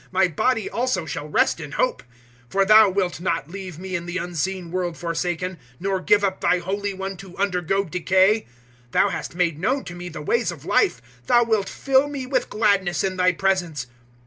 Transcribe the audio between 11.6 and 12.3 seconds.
fill me